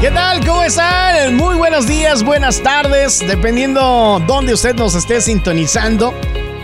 [0.00, 0.46] ¿Qué tal?
[0.46, 1.34] ¿Cómo están?
[1.34, 6.14] Muy buenos días, buenas tardes, dependiendo dónde usted nos esté sintonizando.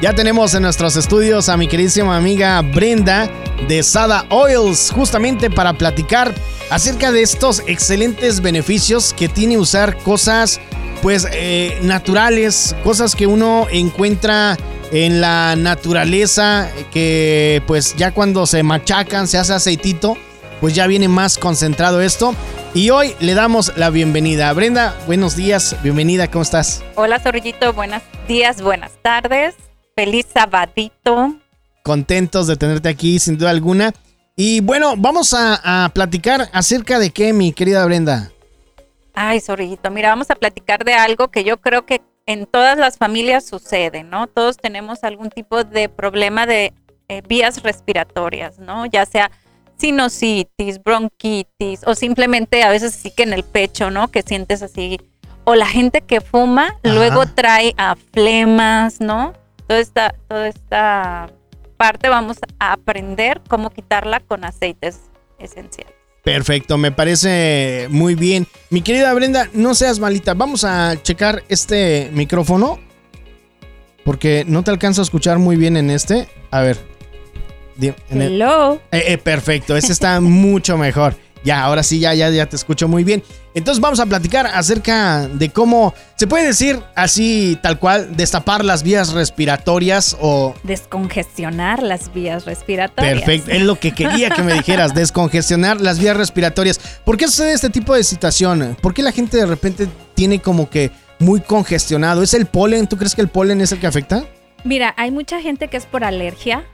[0.00, 3.28] Ya tenemos en nuestros estudios a mi queridísima amiga Brenda
[3.66, 6.32] de Sada Oils, justamente para platicar
[6.70, 10.60] acerca de estos excelentes beneficios que tiene usar cosas
[11.02, 14.56] pues eh, naturales, cosas que uno encuentra
[14.92, 20.16] en la naturaleza, que pues ya cuando se machacan, se hace aceitito,
[20.60, 22.32] pues ya viene más concentrado esto.
[22.76, 24.52] Y hoy le damos la bienvenida.
[24.52, 26.82] Brenda, buenos días, bienvenida, ¿cómo estás?
[26.96, 29.54] Hola Zorrillito, buenos días, buenas tardes,
[29.94, 31.36] feliz sabadito.
[31.84, 33.92] Contentos de tenerte aquí, sin duda alguna.
[34.34, 38.32] Y bueno, vamos a, a platicar acerca de qué, mi querida Brenda.
[39.14, 42.98] Ay, Zorrillito, mira, vamos a platicar de algo que yo creo que en todas las
[42.98, 44.26] familias sucede, ¿no?
[44.26, 46.72] Todos tenemos algún tipo de problema de
[47.08, 48.84] eh, vías respiratorias, ¿no?
[48.86, 49.30] Ya sea
[49.76, 54.08] sinusitis, bronquitis o simplemente a veces sí que en el pecho, ¿no?
[54.08, 55.00] Que sientes así.
[55.44, 59.34] O la gente que fuma luego trae a flemas, ¿no?
[59.66, 61.30] Toda esta, toda esta
[61.76, 65.00] parte vamos a aprender cómo quitarla con aceites
[65.38, 65.92] esenciales.
[66.22, 68.46] Perfecto, me parece muy bien.
[68.70, 70.32] Mi querida Brenda, no seas malita.
[70.32, 72.78] Vamos a checar este micrófono.
[74.04, 76.28] Porque no te alcanzo a escuchar muy bien en este.
[76.50, 76.93] A ver.
[78.10, 78.80] Hello.
[78.90, 81.16] Eh, eh, perfecto, ese está mucho mejor.
[81.44, 83.22] Ya, ahora sí, ya, ya, ya te escucho muy bien.
[83.54, 88.82] Entonces vamos a platicar acerca de cómo se puede decir así, tal cual, destapar las
[88.82, 90.54] vías respiratorias o...
[90.62, 93.18] Descongestionar las vías respiratorias.
[93.18, 96.80] Perfecto, es lo que quería que me dijeras, descongestionar las vías respiratorias.
[97.04, 98.74] ¿Por qué sucede este tipo de situación?
[98.80, 102.22] ¿Por qué la gente de repente tiene como que muy congestionado?
[102.22, 102.86] ¿Es el polen?
[102.86, 104.24] ¿Tú crees que el polen es el que afecta?
[104.64, 106.64] Mira, hay mucha gente que es por alergia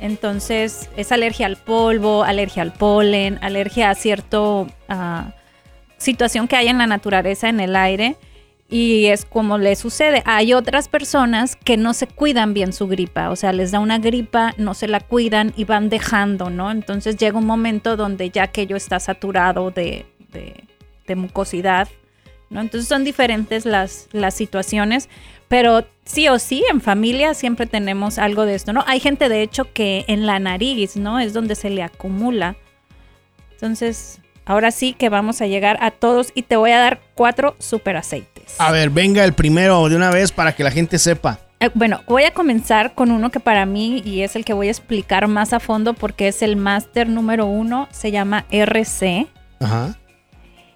[0.00, 4.66] entonces es alergia al polvo, alergia al polen, alergia a cierta
[5.96, 8.16] situación que hay en la naturaleza, en el aire.
[8.70, 10.22] Y es como le sucede.
[10.26, 13.98] Hay otras personas que no se cuidan bien su gripa, o sea, les da una
[13.98, 16.70] gripa, no se la cuidan y van dejando, ¿no?
[16.70, 20.04] Entonces llega un momento donde ya aquello está saturado de,
[21.16, 21.88] mucosidad,
[22.50, 22.60] ¿no?
[22.60, 25.08] Entonces son diferentes las situaciones,
[25.48, 28.84] pero sí o sí, en familia siempre tenemos algo de esto, ¿no?
[28.86, 31.18] Hay gente, de hecho, que en la nariz, ¿no?
[31.18, 32.56] Es donde se le acumula.
[33.52, 37.56] Entonces, ahora sí que vamos a llegar a todos y te voy a dar cuatro
[37.58, 38.54] super aceites.
[38.58, 41.40] A ver, venga el primero de una vez para que la gente sepa.
[41.60, 44.68] Eh, bueno, voy a comenzar con uno que para mí, y es el que voy
[44.68, 49.26] a explicar más a fondo porque es el máster número uno, se llama RC.
[49.60, 49.98] Ajá.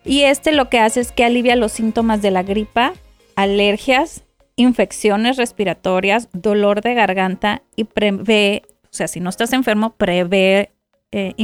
[0.04, 2.94] Y este lo que hace es que alivia los síntomas de la gripa,
[3.36, 4.24] alergias
[4.56, 10.72] infecciones respiratorias, dolor de garganta y prevé, o sea, si no estás enfermo, prevé
[11.10, 11.34] eh,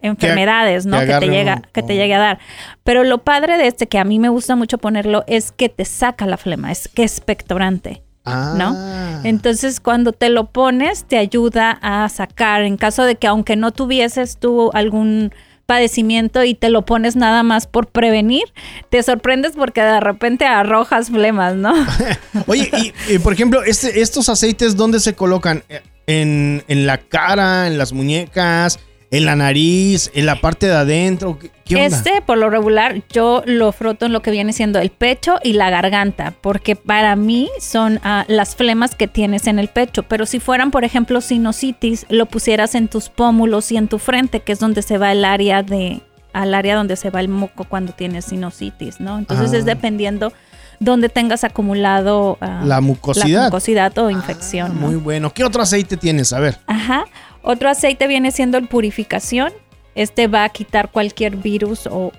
[0.00, 0.98] enfermedades, ¿no?
[1.00, 2.38] Que, te, llega, que te llegue a dar.
[2.84, 5.84] Pero lo padre de este, que a mí me gusta mucho ponerlo, es que te
[5.84, 8.02] saca la flema, es que es pectorante.
[8.26, 8.74] ¿No?
[8.76, 9.22] Ah.
[9.24, 12.60] Entonces, cuando te lo pones, te ayuda a sacar.
[12.60, 15.32] En caso de que, aunque no tuvieses tú algún
[15.68, 18.44] padecimiento y te lo pones nada más por prevenir,
[18.88, 21.74] te sorprendes porque de repente arrojas flemas, ¿no?
[22.46, 22.70] Oye,
[23.06, 25.62] y, por ejemplo, este, estos aceites, ¿dónde se colocan?
[26.06, 28.78] ¿En, ¿En la cara, en las muñecas?
[29.10, 31.38] En la nariz, en la parte de adentro.
[31.64, 35.38] ¿Qué, Este, por lo regular, yo lo froto en lo que viene siendo el pecho
[35.42, 40.02] y la garganta, porque para mí son ah, las flemas que tienes en el pecho.
[40.02, 44.40] Pero si fueran, por ejemplo, sinusitis, lo pusieras en tus pómulos y en tu frente,
[44.40, 46.02] que es donde se va el área de
[46.34, 49.18] al área donde se va el moco cuando tienes sinusitis, ¿no?
[49.18, 49.66] Entonces es ah.
[49.66, 50.32] dependiendo
[50.80, 54.78] donde tengas acumulado ah, la mucosidad, la mucosidad o infección.
[54.78, 55.32] Muy bueno.
[55.32, 56.32] ¿Qué otro aceite tienes?
[56.32, 56.58] A ver.
[56.66, 57.04] Ajá.
[57.42, 59.52] Otro aceite viene siendo el purificación.
[59.94, 62.12] Este va a quitar cualquier virus o,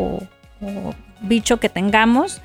[1.22, 2.42] bicho que tengamos.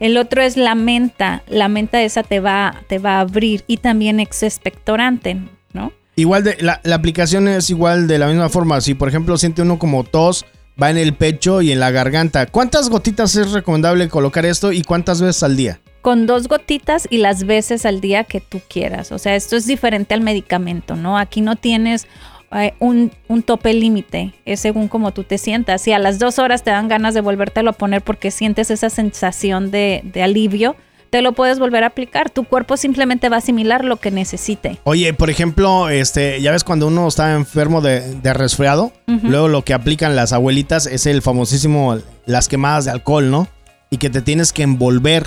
[0.00, 1.42] El otro es la menta.
[1.46, 5.38] La menta esa te va, te va a abrir y también expectorante,
[5.72, 5.92] ¿no?
[6.16, 8.80] Igual de, la, aplicación es igual de la misma forma.
[8.80, 10.46] Si por ejemplo siente uno como tos,
[10.80, 12.46] va en el pecho y en la garganta.
[12.46, 15.80] ¿Cuántas gotitas es recomendable colocar esto y cuántas veces al día?
[16.06, 19.10] con dos gotitas y las veces al día que tú quieras.
[19.10, 21.18] O sea, esto es diferente al medicamento, ¿no?
[21.18, 22.06] Aquí no tienes
[22.52, 23.10] eh, un,
[23.44, 25.82] tope límite, es según como tú te sientas.
[25.82, 28.88] Si a las dos horas te dan ganas de volvértelo a poner porque sientes esa
[28.88, 30.76] sensación de, alivio,
[31.16, 32.28] te lo puedes volver a aplicar.
[32.28, 34.80] Tu cuerpo simplemente va a asimilar lo que necesite.
[34.84, 39.72] Oye, por ejemplo, este, ya ves cuando uno está enfermo de, resfriado, luego lo que
[39.72, 41.96] aplican las abuelitas es el famosísimo
[42.26, 43.48] las quemadas de alcohol, ¿no?
[43.88, 45.24] Y que te tienes que envolver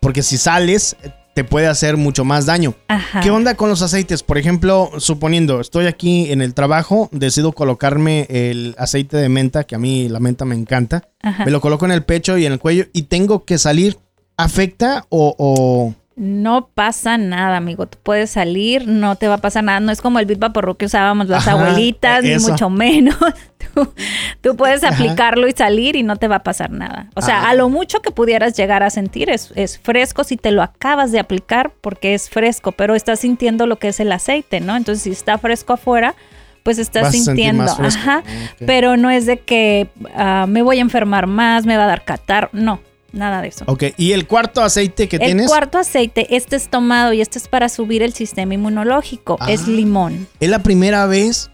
[0.00, 0.96] porque si sales,
[1.34, 2.74] te puede hacer mucho más daño.
[3.22, 4.22] ¿Qué onda con los aceites?
[4.22, 9.76] Por ejemplo, suponiendo, estoy aquí en el trabajo, decido colocarme el aceite de menta, que
[9.76, 11.08] a mí la menta me encanta.
[11.44, 13.96] Me lo coloco en el pecho y en el cuello y tengo que salir.
[14.36, 17.86] ¿Afecta o, no pasa nada, amigo.
[17.86, 19.80] Tú puedes salir, no te va a pasar nada.
[19.80, 23.16] No es como el Bit Vaporru que usábamos las abuelitas, ni mucho menos.
[24.42, 27.08] Tú, puedes aplicarlo y salir y no te va a pasar nada.
[27.14, 27.50] O sea, ah.
[27.50, 31.10] a lo mucho que pudieras llegar a sentir es, es, fresco si te lo acabas
[31.12, 34.76] de aplicar porque es fresco, pero estás sintiendo lo que es el aceite, ¿no?
[34.76, 36.14] Entonces, si está fresco afuera,
[36.62, 37.64] pues estás sintiendo.
[37.64, 38.22] Ajá.
[38.66, 42.04] Pero no es de que ah, me voy a enfermar más, me va a dar
[42.04, 42.50] catar.
[42.52, 42.80] No
[43.12, 43.64] nada de eso.
[43.68, 45.44] Ok, ¿y el cuarto aceite que tienes?
[45.44, 49.62] El cuarto aceite, este es tomado y este es para subir el sistema inmunológico, es
[49.62, 49.70] ah.
[49.70, 50.26] limón.
[50.40, 51.50] Es la primera vez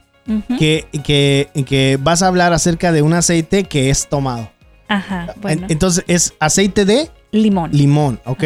[0.58, 4.50] que, que, vas a hablar acerca de un aceite que es tomado.
[4.88, 5.66] Ajá, bueno.
[5.68, 7.10] Entonces, es aceite de...
[7.30, 7.70] Limón.
[7.72, 8.44] Limón, ok.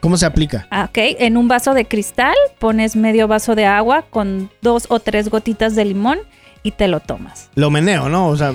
[0.00, 0.66] ¿Cómo se aplica?
[0.70, 4.98] Ah, ok, en un vaso de cristal pones medio vaso de agua con dos o
[4.98, 6.18] tres gotitas de limón
[6.62, 7.48] y te lo tomas.
[7.54, 8.28] Lo meneo, ¿no?
[8.28, 8.52] O sea,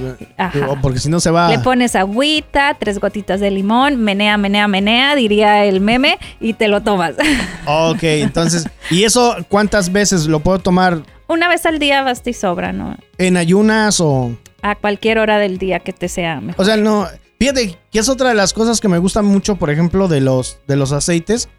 [0.82, 1.50] porque si no se va.
[1.50, 6.68] Le pones agüita, tres gotitas de limón, menea, menea, menea, diría el meme, y te
[6.68, 7.16] lo tomas.
[7.68, 11.02] Ok, entonces, ¿y eso cuántas veces lo puedo tomar?
[11.28, 12.96] Una vez al día basta y sobra, ¿no?
[13.18, 14.38] ¿En ayunas o...?
[14.62, 16.62] A cualquier hora del día que te sea mejor.
[16.62, 17.08] O sea, no...
[17.40, 20.60] Fíjate que es otra de las cosas que me gustan mucho, por ejemplo, de los,
[20.68, 21.50] de los aceites,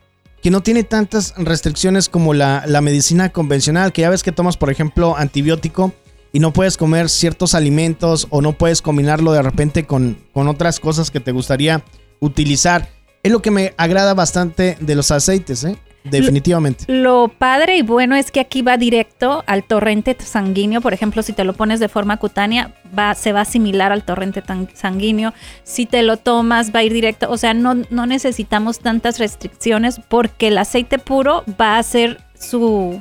[0.42, 4.56] que no tiene tantas restricciones como la, la medicina convencional, que ya ves que tomas,
[4.56, 5.92] por ejemplo, antibiótico
[6.36, 10.80] y no puedes comer ciertos alimentos o no puedes combinarlo de repente con, con otras
[10.80, 11.82] cosas que te gustaría
[12.20, 12.90] utilizar.
[13.22, 15.78] Es lo que me agrada bastante de los aceites, ¿eh?
[16.04, 16.84] Definitivamente.
[16.88, 20.82] Lo, padre y bueno es que aquí va directo al torrente sanguíneo.
[20.82, 24.04] Por ejemplo, si te lo pones de forma cutánea, va, se va a asimilar al
[24.04, 24.42] torrente
[24.74, 25.32] sanguíneo.
[25.64, 27.30] Si te lo tomas, va a ir directo.
[27.30, 33.00] O sea, no, no necesitamos tantas restricciones porque el aceite puro va a hacer su,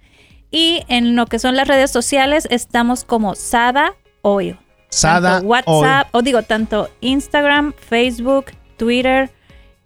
[0.52, 4.56] Y en lo que son las redes sociales estamos como Sada Oil.
[4.94, 8.46] Sada WhatsApp, o digo, tanto Instagram, Facebook,
[8.76, 9.28] Twitter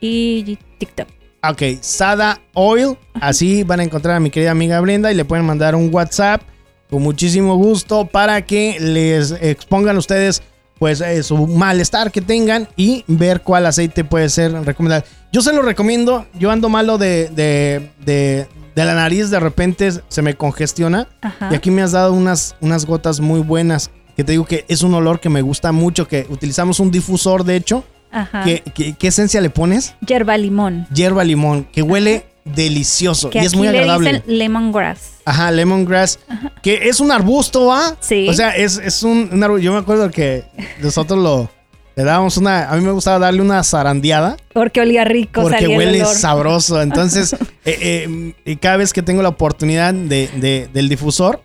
[0.00, 1.08] y TikTok.
[1.48, 2.98] Ok, Sada Oil.
[3.14, 6.42] Así van a encontrar a mi querida amiga Brenda y le pueden mandar un WhatsApp
[6.90, 10.42] con muchísimo gusto para que les expongan ustedes
[10.78, 15.06] pues eh, su malestar que tengan y ver cuál aceite puede ser recomendable.
[15.32, 20.22] Yo se lo recomiendo, yo ando malo de, de, de, la nariz, de repente se
[20.22, 21.08] me congestiona
[21.50, 24.82] y aquí me has dado unas, unas gotas muy buenas que te digo que es
[24.82, 27.84] un olor que me gusta mucho, que utilizamos un difusor, de hecho.
[28.10, 28.44] Ajá.
[28.44, 29.94] ¿Qué, esencia le pones?
[30.04, 30.88] Yerba limón.
[30.92, 34.14] Yerba limón, que huele delicioso y es muy agradable.
[34.14, 35.20] Le dicen lemongrass.
[35.24, 36.18] Ajá, lemongrass.
[36.62, 37.96] Que es un arbusto, ¿ah?
[38.00, 38.28] Sí.
[38.28, 39.62] O sea, es, es un, arbusto.
[39.62, 40.42] Yo me acuerdo que
[40.82, 41.48] nosotros lo.
[41.94, 42.70] Le dábamos una.
[42.70, 44.36] A mí me gustaba darle una zarandeada.
[44.52, 46.82] Porque olía rico, Porque huele sabroso.
[46.82, 51.44] Entonces, eh, eh, cada vez que tengo la oportunidad de, del difusor,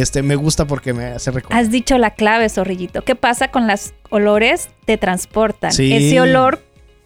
[0.00, 1.58] este, me gusta porque me hace recordar.
[1.58, 3.02] Has dicho la clave, zorrillito.
[3.02, 4.68] ¿Qué pasa con los olores?
[4.84, 5.70] Te transportan.
[5.70, 6.62] Ese olor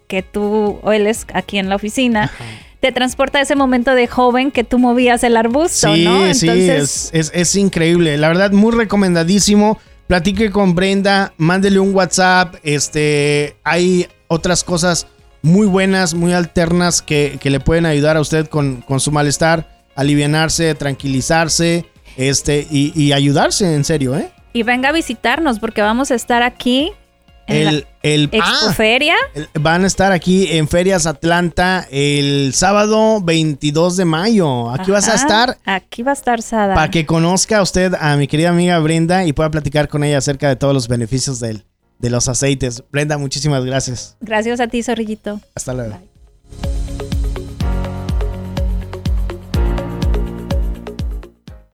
[0.08, 2.32] que tú hueles aquí en la oficina.
[2.80, 6.34] Te transporta a ese momento de joven que tú movías el arbusto, sí, ¿no?
[6.34, 8.16] Sí, es, es, increíble.
[8.16, 9.78] La verdad, muy recomendadísimo.
[10.08, 12.56] Platique con Brenda, mándele un WhatsApp.
[12.64, 15.06] Este, hay otras cosas
[15.42, 19.84] muy buenas, muy alternas que, que le pueden ayudar a usted con, con su malestar,
[19.94, 21.86] alivianarse, tranquilizarse
[22.20, 24.30] este, y, ayudarse, en serio, ¿eh?
[24.52, 26.92] Y venga a visitarnos porque vamos a estar aquí
[27.46, 29.14] en el, el ah, Feria.
[29.54, 34.70] van a estar aquí en Ferias Atlanta el sábado 22 de mayo.
[34.70, 35.56] Aquí vas a estar.
[35.64, 36.74] Aquí va a estar Sada.
[36.74, 40.48] Para que conozca usted a mi querida amiga Brenda y pueda platicar con ella acerca
[40.48, 41.62] de todos los beneficios de,
[41.98, 42.84] de los aceites.
[42.92, 44.16] Brenda, muchísimas gracias.
[44.20, 45.40] Gracias a ti, Zorrillito.
[45.54, 46.09] Hasta luego.